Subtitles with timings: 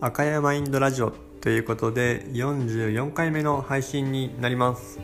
[0.00, 5.00] 赤山インドラジオということで44回目の配信になります。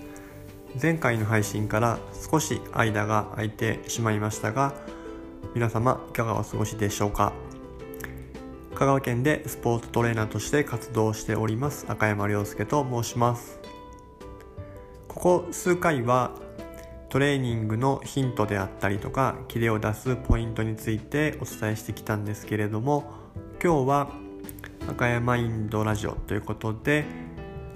[0.80, 1.98] 前回の配信から
[2.30, 4.72] 少し間が空いてしまいましたが
[5.54, 7.32] 皆様いかがお過ごしでしょうか？
[8.74, 13.58] 香川県でスポーツトレーナーとして活動しております赤山亮介と申します。
[15.08, 16.32] ここ数回は
[17.08, 23.12] トレーニングのヒントであったりとかキレを出すポイントについてお伝えしてきたんですけれども
[23.62, 24.10] 今日は
[24.88, 27.04] 赤山インドラジオということで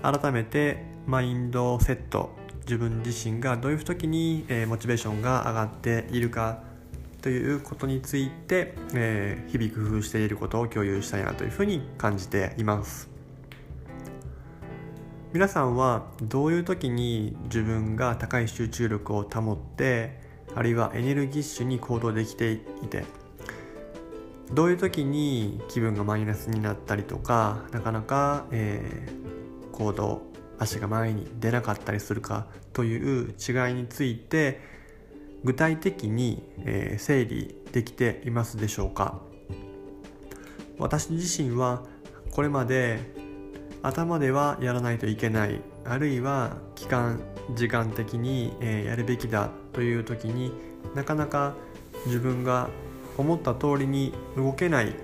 [0.02, 2.30] 改めてマインドセット
[2.62, 6.62] 自分自身がどういう時に、えモチベーションが上がっているか
[7.20, 13.10] ということについて、え日々工夫していることを共有したいなというふうに感じています。
[15.34, 20.20] 皆さんはどういう時に自分が高い集中力を保って
[20.54, 23.02] あるいはエネルギッシュに行動できていて
[24.52, 30.22] どういう時に気分がマイナスになったりとかなかなか、えー、行動
[30.58, 34.60] 足が前に出なかったりするかという違いについて
[35.42, 39.20] 具体的に、えー、整理できていますでしょうか。
[40.78, 41.84] 私自身は
[42.32, 42.98] これまで
[43.82, 47.20] 頭ではやらないといけないあるいは期間
[47.54, 50.52] 時間的に、えー、やるべきだという時に
[50.94, 51.54] なかなか
[52.06, 52.70] 自分が
[53.16, 54.94] 思った通りに動けない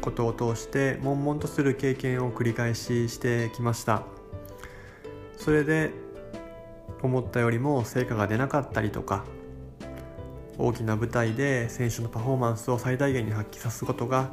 [0.00, 4.02] ことを通して悶々とする経験を繰り返ししてきました。
[5.36, 5.92] それで
[7.02, 9.24] 思ったよりも成果が出なかったりとか
[10.58, 14.30] 大きな舞台で選手のパフォーマンスを最大限に発揮させることが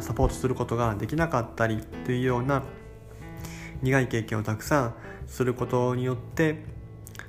[0.00, 2.62] サポートすることができなかったりというような
[3.82, 4.94] 苦い経験をたくさん
[5.26, 6.62] することによって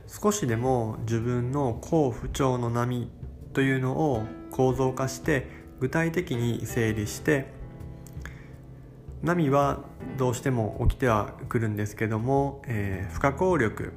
[0.08, 3.10] 少しでも自分の好不調の波
[3.56, 5.48] というのを構造化して
[5.80, 7.48] 具体的に整理して
[9.24, 9.80] 波は
[10.18, 13.94] どうしても起きてはくるんですけども、えー、不可抗力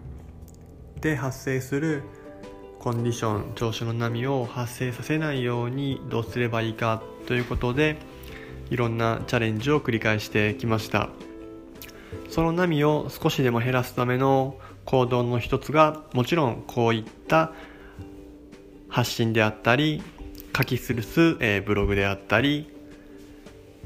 [1.01, 2.03] で発生する
[2.79, 7.99] コンディション調子の波を発生させないようにどうすればいいかということで
[8.71, 11.11] いろんなチャレンジを繰り返してきました。
[12.31, 17.53] その波を少しでも減らすための行動の一つがもちろんこういった
[18.89, 20.03] 発信であったり
[20.57, 22.69] 書きするす、えー、ブログであったり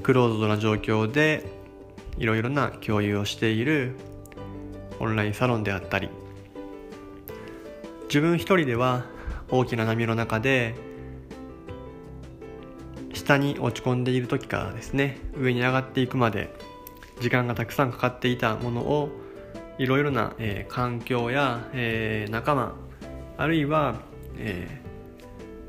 [0.03, 1.45] クローズドな状況で
[2.19, 3.97] いろいろな共有をしている
[5.01, 6.09] オンラインサロンであったり。
[8.13, 9.07] 自分一人では
[9.49, 10.75] 大きな波の中で
[13.15, 16.55] 下に落ち込んでいる時からですね上に上がっていくまで
[17.21, 19.09] 時間がたくさんかかっていたものを
[19.79, 22.75] いろいろな、えー、環境や、えー、仲間
[23.39, 23.95] あるいは、
[24.37, 24.92] えー、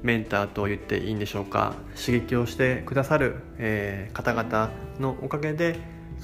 [0.04, 1.74] メンターと言っていいんでしょうか。
[1.96, 5.80] 刺激をしてくださる、えー、方々のおかげで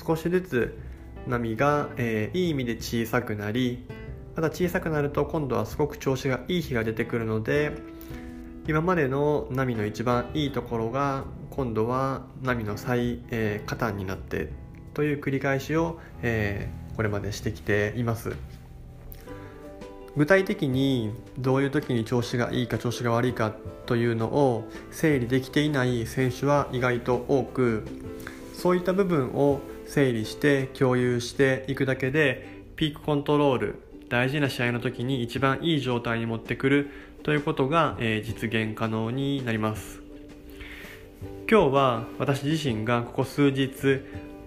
[0.06, 0.80] 少しずつ
[1.28, 3.86] 波が、えー、いい意味で小さくなり
[4.36, 7.74] また小さくなると今度はすごく調子がいい日が出てくるので
[8.68, 14.50] 今までの波の一番いいところが今度は波の最、えー、になって
[14.94, 18.36] という繰り返しを、えー、これまでしてきています。
[20.20, 23.54] 具体的にどういう時に調子がいいか調子が悪いか
[23.86, 27.88] というのを整理できていない選手は意外と多く
[28.54, 33.76] そういった部分を整理して共有していくだけでピークコントロール
[34.10, 36.90] 大事な試合の時に一番いい状態に持ってくる
[37.24, 40.02] ということが、え、実現可能になります。
[41.50, 43.70] 今日は私自身がここ数日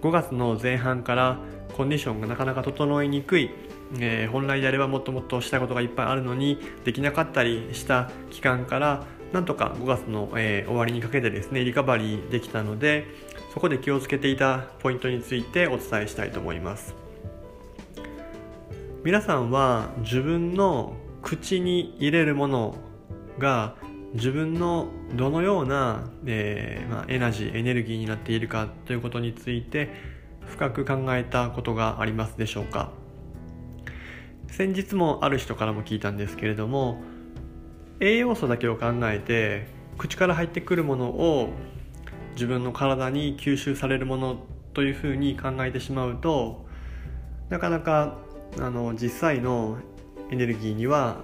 [0.01, 1.39] 5月の前半から
[1.75, 3.49] コンディションがなかなか整いにくい、
[3.99, 13.05] えー、本来であればもっともっとしたことがいっぱいあるのにできなかったりした期間からなんとか5月の、えー、終わりにかけてですねリカバリーできたので
[13.53, 16.95] そこで気をつけていたポイントについてお伝えしたいと思います。
[19.03, 22.75] 皆さんは自分の口に入れるもの
[23.37, 23.75] が
[24.13, 29.89] 自分のどのような、えー、まあ、エナジーエネルギーになっているかということについて
[30.47, 32.91] 深く考えたことがありますでしょうか？
[34.55, 37.01] 先日もある人からも聞いたんですけれども
[37.99, 39.65] 栄養素だけを考えて
[39.97, 41.49] 口から入ってくるものを
[42.35, 44.45] 自分の体に吸収されるもの
[44.75, 46.67] というふうに考えてしまうと
[47.49, 48.19] なかなか
[48.59, 49.79] あの実際の
[50.29, 51.23] エネルギーには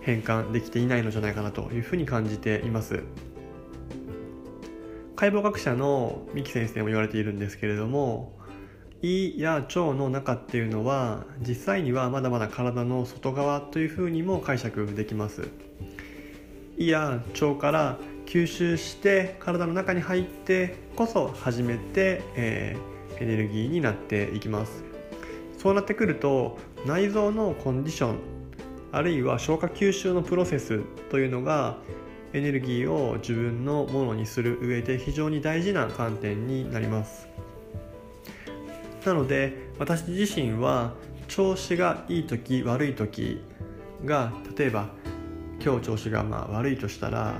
[0.00, 3.04] 変換できていないのじゃないかなというふうに感じています。
[5.14, 8.36] 解剖学者の三木先生も言われているんですけれども
[9.02, 15.48] 胃や腸の中っていうのは実際にはまだまだ体の外側というふうにも解釈できます。
[16.78, 24.84] 胃や腸から吸収して体の中に入ってこそ初めて、えー、エネルギーになっていきます。
[25.58, 28.18] そうなってくると内臓のコンディション
[28.92, 31.76] あるいは消化吸収のプロセスというのが
[32.32, 37.28] エネルギーを自分のものにする上で非常に大事な観点になります。
[39.06, 40.92] なので私自身は
[41.28, 43.40] 調子がいい時悪い時
[44.04, 44.88] が例えば
[45.64, 47.34] 今日調子がまあ悪いとしたら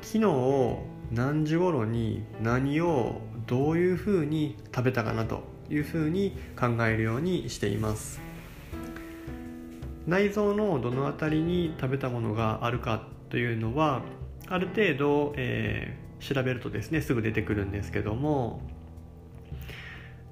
[0.00, 0.78] 昨日
[1.10, 8.20] 何時頃に何をどういうふうに食べたかなというふうに考えるようにしています。
[10.06, 14.02] 内臓のどの辺りに食べたものがあるかというのは
[14.48, 18.60] ある程度、えー、調べるとですねすぐ出てくるんですけども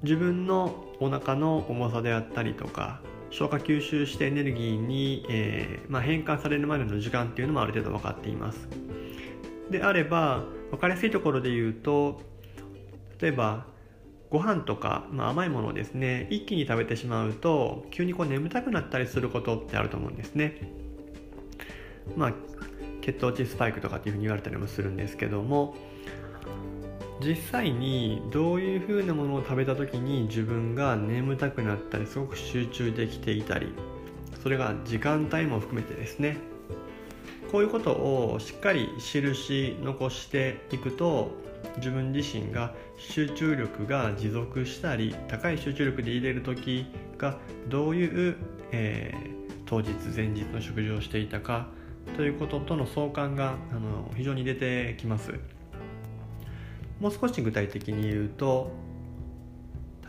[0.02, 3.00] 自分のお腹の重さであったりとか
[3.30, 8.68] 消化吸収してエネルギーに、えー、まあ、変換されるまでの時間っていうのもある程度分かっています。
[9.70, 12.20] であれば分かりやすいところで言うと
[13.20, 13.66] 例えば
[14.30, 20.72] ご飯とか、まあ、甘いものをですね一気に食べてしまうと急にこう眠たくなったりすることってあると思うんですね。
[22.16, 22.32] まあ
[23.00, 25.74] 血糖値スパイクとかっていうふうに言われたりもするんですけども
[27.22, 33.74] 実際にどういうふうなものを食べた時に自分が眠たくなったりすごく集中できていたり
[34.42, 36.38] それが時間帯も含めてですね。
[37.52, 41.32] こういうことをしっかり印残していくと
[41.78, 46.86] 自分自身が集中力が持続したり高い集中力で入れる時
[47.18, 47.38] が
[47.68, 48.36] どういう、
[48.70, 51.66] えー、当日前日の食事をしていたか
[52.16, 55.59] ということとの相関があの非常に出てきます。
[57.00, 58.70] もう少し具体的に言うと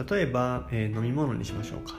[0.09, 1.95] 例えば、えー、飲み物にしましょうか。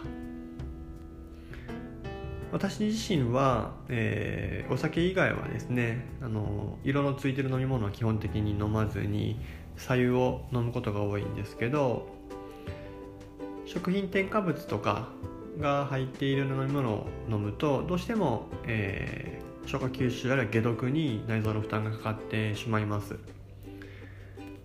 [2.52, 9.40] 私自身は、えー、お酒以外はですねあの色のついてる飲み物は基本的に飲まずに
[9.78, 12.06] 白湯を飲むことが多いんですけど
[13.64, 15.08] 食品添加物とか
[15.58, 23.16] が入っている飲み物を飲むとどうしても、えー、消化吸収あるいは解毒に内臓の負担がかかってしまいます。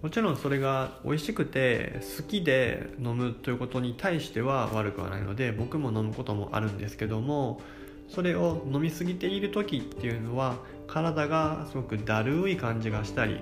[0.02, 7.62] もちろんそれが美味しくて好きで飲むということに対しては悪くはないので僕も飲むこともあるんですけども
[8.08, 10.58] それを飲み過ぎている時っていうのは
[10.88, 13.42] 体がすごくだるい感じがしたり、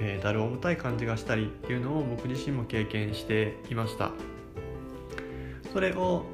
[0.00, 4.10] えー、だる重たい感じがしたりっていうのを僕自身も経験していました。
[5.72, 6.24] それを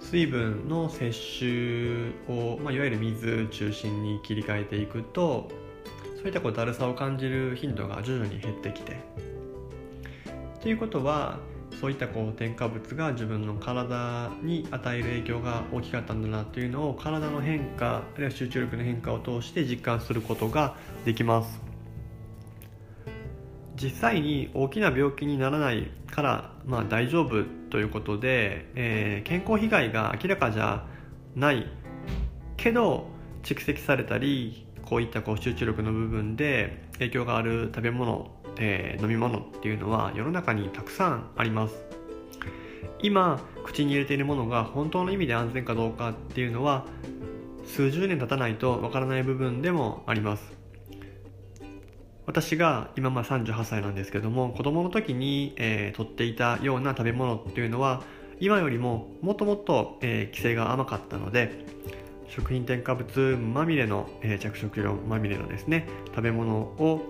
[0.00, 5.50] 水分の摂取を、まあ、いわゆる水中心に切り替えていくと
[6.18, 8.96] そういったこうだるさを感じる頻度が徐々に減ってきて。
[10.60, 11.38] ということは
[11.80, 20.74] そういったこう添加物が自分の体に与える影響が大きかったんだなというのを体の変化あるいは集中力の変化を通して実感することが
[21.04, 21.60] できます。
[23.80, 30.84] 実際に大きな病気にならないから、まあ、大丈夫ということで、えー、健康被害が明らかじゃ
[31.36, 31.70] ない
[32.56, 33.06] けど
[33.44, 41.76] 蓄積されたりこういったこう集中力の部分で影響がある食べ物、えー、飲み物っていうのは世の中にたくさんあります。
[43.00, 46.86] 今口に入れているものが本当の意味で安全かどうかっていうのは
[47.66, 50.58] 数十年経たないとわからない部分でもあります。
[52.24, 58.02] 私が今まあ38歳なんですけども子供の時に、えー、取っていたような食べ物っていうのは
[58.40, 61.64] 今よりももっともっと、えー、規制が甘かったので
[62.28, 67.02] 食品添加物まみれの、えー、着色料まみれのですね食べ物を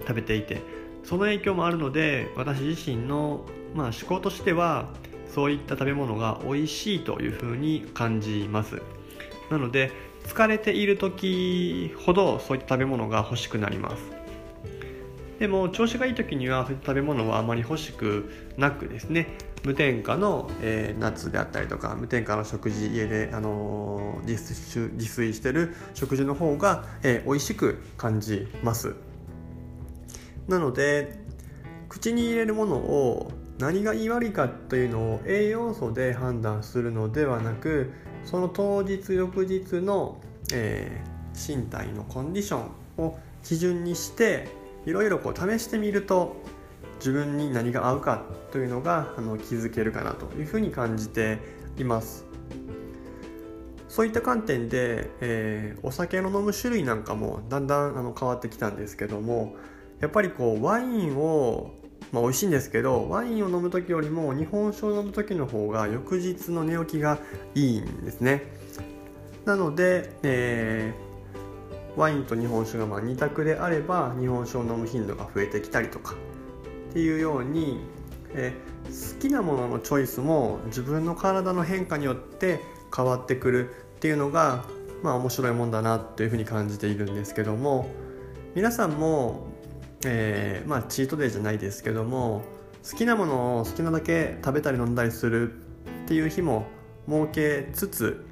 [0.00, 0.62] 食べていて
[1.04, 4.88] その影響もあるので私自身の、まあ、思考としては
[5.32, 8.82] そういった食べ物が美味しいというふうに感じます。
[9.50, 9.90] なので
[10.24, 14.02] 疲れている時ほどそういった食べ物が欲しくなります。
[15.38, 19.28] でも調子がいい時にはそういった食べ物はあまり欲しくなくですね
[19.64, 28.94] 無添加の、えー、ナッツであったりとか無添加の食事家で、あのー、自炊してる食事の方が、えー、美味しく感じます。
[30.46, 31.18] なので
[31.88, 37.92] 口に入れるものを何がいい悪いかというのを栄養素で判断するのではなく
[38.24, 40.20] その当日翌日の、
[40.52, 44.48] えー、身体のコンディションを基準にして
[44.86, 46.36] いろいろこう試してみると
[46.98, 51.38] 自分に何が合うかというのがあの気づけるかなというふうに感じて
[51.78, 52.26] います。
[53.88, 59.56] そういった観点で、えー、お酒の飲む種類なんかもだんだんあの変わってきたんですけども
[59.98, 61.72] やっぱりこうワインを
[62.12, 67.18] まあ、美味しいんですけどワインを飲む時よりも日本酒を飲む時の方が翌日の寝起きが
[67.54, 68.44] いいんですね。
[69.44, 76.14] なので、えー、ワインと日本酒がまあ2択であれば日本酒を飲む頻度が増えてきたりとか
[76.90, 77.78] っていうように、
[78.34, 78.52] え
[78.88, 82.60] 好きなもののチョイスも自分の体の変化によって
[82.94, 84.64] 変わってくるっていうのが
[85.02, 87.88] まあ面白いもんだなというふうに感じているんですけども
[88.54, 89.46] 皆さんも、
[90.04, 92.42] えー、まあチートデイじゃないですけども
[92.90, 95.54] 好きなものを好きなだけ食べたり飲んだりするっ
[96.06, 96.66] ていう日も
[97.06, 98.26] 設けつつ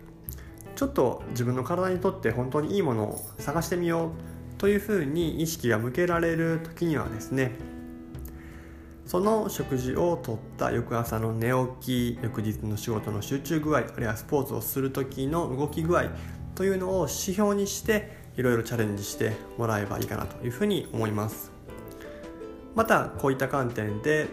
[0.75, 4.11] ちょっと自分の体にとって本当にいいものを探してみよう
[4.59, 7.53] というふうに意識が向けられる時にはですね
[9.07, 16.07] その食事をとった翌朝の寝起き翌日の仕事の集中具合あるいはスポーツをする時の動き具合
[16.57, 21.53] というのを指標にしていろいろチャレンジしてもらえばいいかなというふうに思います。
[22.75, 24.27] またこういった観点で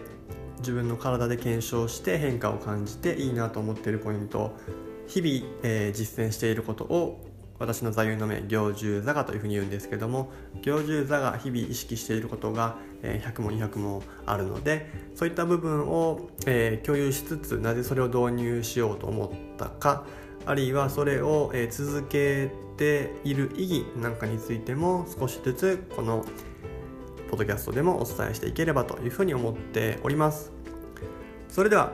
[0.58, 4.54] 自分の体で検証して変化を感じていいなと思っているポイント
[5.06, 7.24] 日々、えー、実践していることを
[7.58, 12.76] 私の座右の銘行住座がというふうに言うんですけども行住座が日々意識していることが、
[13.24, 20.04] 100も200もあるのでそういった部分を、え、共有しつつなぜそれを導入しようと思ったか
[20.46, 26.24] あるいはそれを、え続けている意義なんかについても少しずつこの
[27.30, 30.52] ポッドキャストでもお伝えしていければというふうに思っております。
[31.48, 31.92] それでは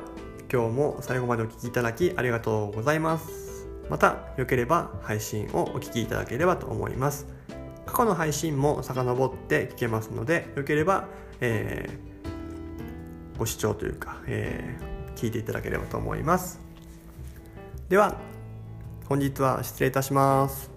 [0.53, 3.69] 今日も最後までお聴きいただきありがとうございます。
[3.89, 7.40] また良ければ配信をお聴きいただければと思います。
[7.87, 11.09] 過去の配信も遡って聞けますのでよければ、
[11.41, 16.61] えー、ご視聴というか、えー、聞いていただければと思います。
[17.89, 18.17] では
[19.09, 20.70] 本日は失礼いたします。